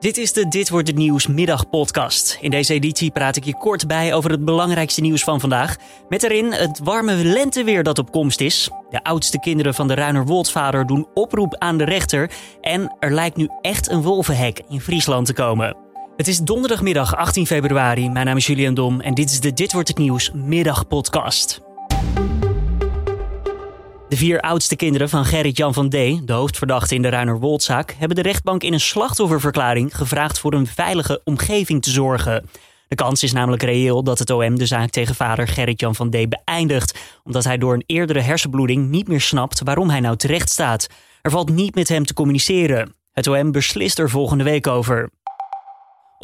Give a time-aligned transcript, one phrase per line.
[0.00, 2.38] Dit is de Dit wordt het nieuws middagpodcast.
[2.40, 5.76] In deze editie praat ik je kort bij over het belangrijkste nieuws van vandaag.
[6.08, 8.70] Met erin het warme lenteweer dat op komst is.
[8.90, 12.30] De oudste kinderen van de Ruinerwoldvader doen oproep aan de rechter.
[12.60, 15.76] En er lijkt nu echt een wolvenhek in Friesland te komen.
[16.16, 18.10] Het is donderdagmiddag 18 februari.
[18.10, 21.60] Mijn naam is Julian Dom en dit is de Dit wordt het nieuws middagpodcast.
[24.08, 28.22] De vier oudste kinderen van Gerrit-Jan van D., de hoofdverdachte in de Ruinerwoldzaak, hebben de
[28.22, 32.48] rechtbank in een slachtofferverklaring gevraagd voor een veilige omgeving te zorgen.
[32.88, 36.28] De kans is namelijk reëel dat het OM de zaak tegen vader Gerrit-Jan van D.
[36.28, 40.86] beëindigt, omdat hij door een eerdere hersenbloeding niet meer snapt waarom hij nou terecht staat.
[41.22, 42.94] Er valt niet met hem te communiceren.
[43.12, 45.10] Het OM beslist er volgende week over.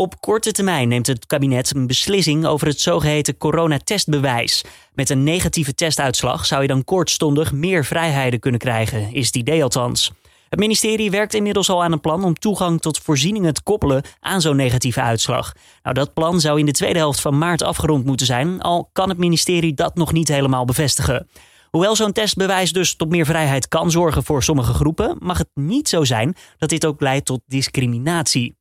[0.03, 4.65] Op korte termijn neemt het kabinet een beslissing over het zogeheten coronatestbewijs.
[4.95, 9.63] Met een negatieve testuitslag zou je dan kortstondig meer vrijheden kunnen krijgen, is het idee
[9.63, 10.13] althans.
[10.49, 14.41] Het ministerie werkt inmiddels al aan een plan om toegang tot voorzieningen te koppelen aan
[14.41, 15.53] zo'n negatieve uitslag.
[15.83, 19.09] Nou, dat plan zou in de tweede helft van maart afgerond moeten zijn, al kan
[19.09, 21.29] het ministerie dat nog niet helemaal bevestigen.
[21.71, 25.89] Hoewel zo'n testbewijs dus tot meer vrijheid kan zorgen voor sommige groepen, mag het niet
[25.89, 28.57] zo zijn dat dit ook leidt tot discriminatie.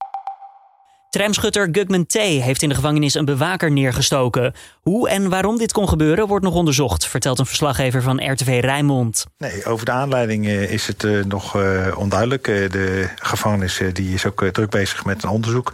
[1.12, 2.14] Tramschutter Gugman T.
[2.14, 4.54] heeft in de gevangenis een bewaker neergestoken.
[4.82, 9.26] Hoe en waarom dit kon gebeuren wordt nog onderzocht, vertelt een verslaggever van RTV Rijnmond.
[9.38, 12.44] Nee, over de aanleiding eh, is het eh, nog uh, onduidelijk.
[12.44, 15.72] de gevangenis die is ook druk bezig met een onderzoek.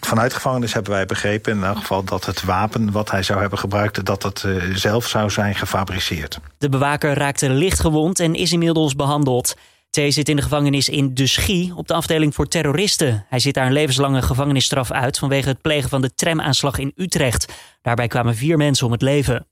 [0.00, 3.40] vanuit de gevangenis hebben wij begrepen in elk geval dat het wapen wat hij zou
[3.40, 4.44] hebben gebruikt, dat het
[4.74, 6.38] zelf zou zijn gefabriceerd.
[6.58, 9.54] De bewaker raakte licht gewond en is inmiddels behandeld.
[9.90, 13.24] T zit in de gevangenis in De Schie op de afdeling voor terroristen.
[13.28, 17.52] Hij zit daar een levenslange gevangenisstraf uit vanwege het plegen van de tramaanslag in Utrecht.
[17.82, 19.46] Daarbij kwamen vier mensen om het leven.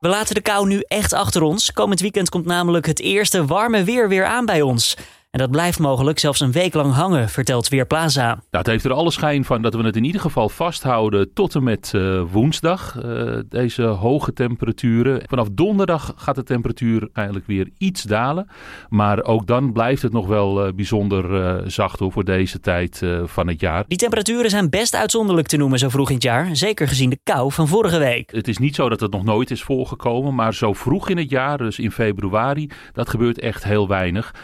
[0.00, 1.72] We laten de kou nu echt achter ons.
[1.72, 4.96] Komend weekend komt namelijk het eerste warme weer weer aan bij ons.
[5.36, 8.26] En dat blijft mogelijk zelfs een week lang hangen, vertelt Weerplaza.
[8.26, 11.54] Nou, het heeft er alle schijn van dat we het in ieder geval vasthouden tot
[11.54, 12.96] en met uh, woensdag.
[13.04, 15.22] Uh, deze hoge temperaturen.
[15.26, 18.48] Vanaf donderdag gaat de temperatuur eigenlijk weer iets dalen.
[18.88, 23.48] Maar ook dan blijft het nog wel uh, bijzonder zacht hoor, voor deze tijd van
[23.48, 23.84] het jaar.
[23.88, 26.56] Die temperaturen zijn best uitzonderlijk te noemen zo vroeg in het jaar.
[26.56, 28.30] Zeker gezien de kou van vorige week.
[28.30, 30.34] Het is niet zo dat het nog nooit is voorgekomen.
[30.34, 34.34] Maar zo vroeg in het jaar, dus in februari, dat gebeurt echt heel weinig.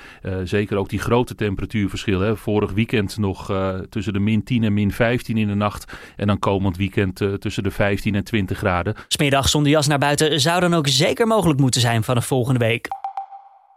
[0.44, 2.38] zeker ook die grote temperatuurverschillen.
[2.38, 6.12] Vorig weekend nog uh, tussen de min 10 en min 15 in de nacht.
[6.16, 8.94] En dan komend weekend uh, tussen de 15 en 20 graden.
[9.08, 12.88] Smiddag zonder jas naar buiten zou dan ook zeker mogelijk moeten zijn vanaf volgende week.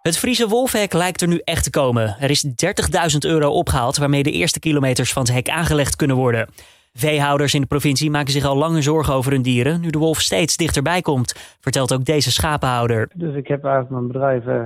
[0.01, 2.15] Het Friese wolfhek lijkt er nu echt te komen.
[2.19, 2.51] Er is 30.000
[3.19, 6.47] euro opgehaald waarmee de eerste kilometers van het hek aangelegd kunnen worden.
[6.93, 10.19] Veehouders in de provincie maken zich al lange zorgen over hun dieren, nu de wolf
[10.19, 13.09] steeds dichterbij komt, vertelt ook deze schapenhouder.
[13.13, 14.61] Dus ik heb eigenlijk mijn bedrijf uh,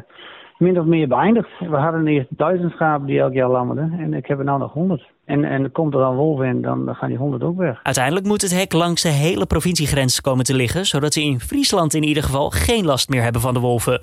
[0.59, 1.50] min of meer beëindigd.
[1.59, 3.96] We hadden eerst duizend schapen die elk jaar lammerden.
[4.00, 5.08] En ik heb er nou nog honderd.
[5.25, 7.80] En, en komt er dan wolven in, dan gaan die honderd ook weg.
[7.84, 10.86] Uiteindelijk moet het hek langs de hele provinciegrens komen te liggen.
[10.86, 14.02] Zodat ze in Friesland in ieder geval geen last meer hebben van de wolven.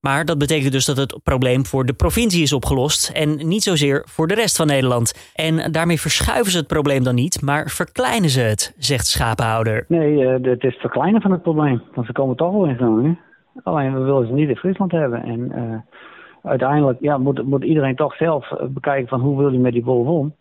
[0.00, 4.06] Maar dat betekent dus dat het probleem voor de provincie is opgelost en niet zozeer
[4.08, 5.32] voor de rest van Nederland.
[5.34, 9.84] En daarmee verschuiven ze het probleem dan niet, maar verkleinen ze het, zegt de schapenhouder.
[9.88, 11.82] Nee, uh, het is het verkleinen van het probleem.
[11.94, 13.18] Want ze komen toch wel in Groningen.
[13.62, 15.22] Alleen we willen ze niet in Friesland hebben.
[15.22, 15.76] En uh,
[16.50, 19.84] uiteindelijk ja, moet, moet iedereen toch zelf eh, bekijken van hoe wil hij met die
[19.84, 20.34] wolf om.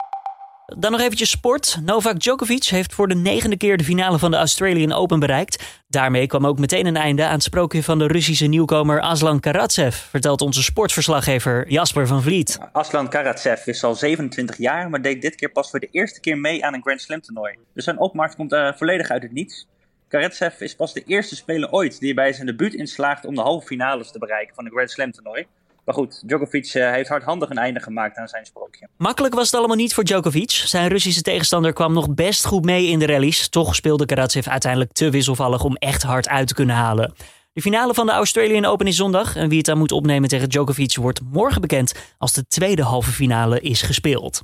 [0.66, 1.80] Dan nog eventjes sport.
[1.86, 5.82] Novak Djokovic heeft voor de negende keer de finale van de Australian Open bereikt.
[5.88, 9.96] Daarmee kwam ook meteen een einde aan het sprookje van de Russische nieuwkomer Aslan Karatsev,
[9.96, 12.60] vertelt onze sportverslaggever Jasper van Vliet.
[12.72, 16.38] Aslan Karatsev is al 27 jaar, maar deed dit keer pas voor de eerste keer
[16.38, 17.56] mee aan een Grand Slam toernooi.
[17.74, 19.68] Dus zijn opmars komt uh, volledig uit het niets.
[20.14, 23.68] Karatsev is pas de eerste speler ooit die bij zijn debuut inslaagt om de halve
[23.68, 25.46] finales te bereiken van een Grand Slam toernooi.
[25.86, 28.88] Maar goed, Djokovic uh, heeft hardhandig een einde gemaakt aan zijn sprookje.
[28.98, 30.52] Makkelijk was het allemaal niet voor Djokovic.
[30.52, 33.50] Zijn Russische tegenstander kwam nog best goed mee in de rallies.
[33.50, 37.14] Toch speelde Karatsev uiteindelijk te wisselvallig om echt hard uit te kunnen halen.
[37.54, 39.36] De finale van de Australian Open is zondag.
[39.36, 43.12] En wie het dan moet opnemen tegen Djokovic wordt morgen bekend als de tweede halve
[43.12, 44.42] finale is gespeeld.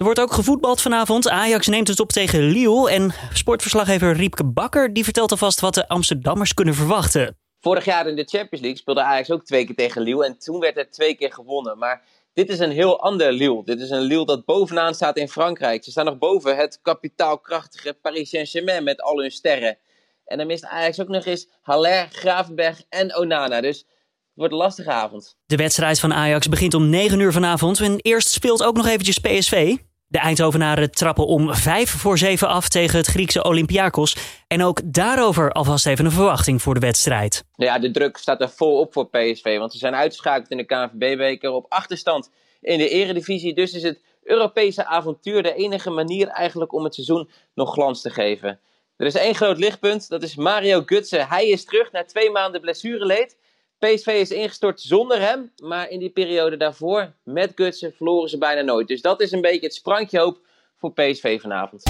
[0.00, 1.28] Er wordt ook gevoetbald vanavond.
[1.28, 2.90] Ajax neemt het op tegen Lille.
[2.90, 7.36] En sportverslaggever Riepke Bakker die vertelt alvast wat de Amsterdammers kunnen verwachten.
[7.60, 10.24] Vorig jaar in de Champions League speelde Ajax ook twee keer tegen Lille.
[10.24, 11.78] En toen werd er twee keer gewonnen.
[11.78, 12.02] Maar
[12.32, 13.64] dit is een heel ander Lille.
[13.64, 15.84] Dit is een Lille dat bovenaan staat in Frankrijk.
[15.84, 19.78] Ze staan nog boven het kapitaalkrachtige Paris Saint-Germain met al hun sterren.
[20.24, 23.60] En dan mist Ajax ook nog eens Haller, Gravenberg en Onana.
[23.60, 23.86] Dus het
[24.34, 25.36] wordt een lastige avond.
[25.46, 27.80] De wedstrijd van Ajax begint om 9 uur vanavond.
[27.80, 29.76] En eerst speelt ook nog eventjes PSV.
[30.10, 34.16] De Eindhovenaren trappen om vijf voor zeven af tegen het Griekse Olympiakos.
[34.46, 37.44] En ook daarover alvast even een verwachting voor de wedstrijd.
[37.54, 39.58] Ja, de druk staat er volop voor PSV.
[39.58, 42.30] Want ze zijn uitgeschakeld in de KNVB-beker op achterstand
[42.60, 43.54] in de eredivisie.
[43.54, 48.10] Dus is het Europese avontuur de enige manier eigenlijk om het seizoen nog glans te
[48.10, 48.60] geven.
[48.96, 51.28] Er is één groot lichtpunt, dat is Mario Gutsen.
[51.28, 53.36] Hij is terug na twee maanden blessureleed.
[53.80, 58.60] PSV is ingestort zonder hem, maar in die periode daarvoor met Gutsen verloren ze bijna
[58.60, 58.88] nooit.
[58.88, 60.38] Dus dat is een beetje het sprankje hoop
[60.78, 61.82] voor PSV vanavond.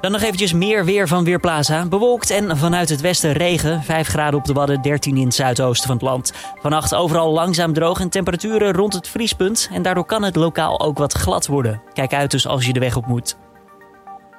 [0.00, 1.88] Dan nog eventjes meer weer van Weerplaza.
[1.88, 3.82] Bewolkt en vanuit het westen regen.
[3.82, 6.32] 5 graden op de Wadden, 13 in het zuidoosten van het land.
[6.60, 9.68] Vannacht overal langzaam droog en temperaturen rond het vriespunt.
[9.72, 11.82] En daardoor kan het lokaal ook wat glad worden.
[11.92, 13.36] Kijk uit dus als je de weg op moet.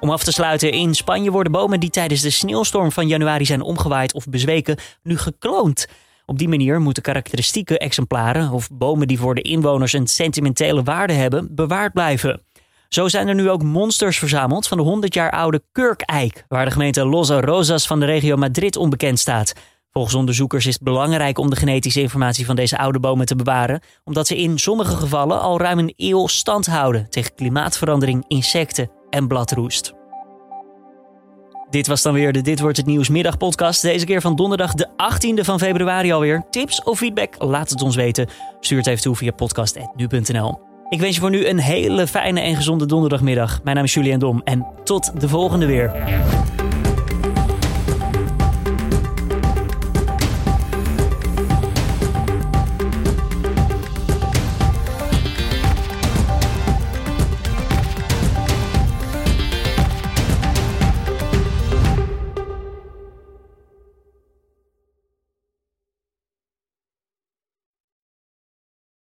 [0.04, 3.62] Om af te sluiten, in Spanje worden bomen die tijdens de sneeuwstorm van januari zijn
[3.62, 5.86] omgewaaid of bezweken, nu gekloond.
[6.26, 11.12] Op die manier moeten karakteristieke exemplaren of bomen die voor de inwoners een sentimentele waarde
[11.12, 12.42] hebben, bewaard blijven.
[12.88, 16.70] Zo zijn er nu ook monsters verzameld van de 100 jaar oude kurkeik, waar de
[16.70, 19.52] gemeente Los Rosas van de regio Madrid onbekend staat.
[19.90, 23.80] Volgens onderzoekers is het belangrijk om de genetische informatie van deze oude bomen te bewaren,
[24.04, 29.26] omdat ze in sommige gevallen al ruim een eeuw stand houden tegen klimaatverandering, insecten en
[29.26, 29.92] bladroest.
[31.70, 33.82] Dit was dan weer de Dit Wordt Het Nieuws middagpodcast.
[33.82, 36.44] Deze keer van donderdag de 18e van februari alweer.
[36.50, 37.34] Tips of feedback?
[37.38, 38.28] Laat het ons weten.
[38.60, 40.60] Stuur het even toe via podcast.nu.nl.
[40.88, 43.60] Ik wens je voor nu een hele fijne en gezonde donderdagmiddag.
[43.62, 45.92] Mijn naam is Julian Dom en tot de volgende weer.